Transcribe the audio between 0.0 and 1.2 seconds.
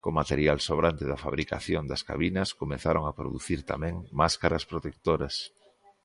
Co material sobrante